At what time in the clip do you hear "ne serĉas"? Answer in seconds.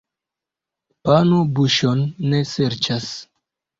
2.33-3.11